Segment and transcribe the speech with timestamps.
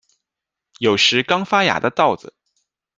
[0.79, 2.33] 有时刚发芽的稻子